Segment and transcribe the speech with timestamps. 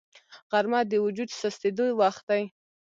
[0.51, 2.43] غرمه د وجود سستېدو وخت دی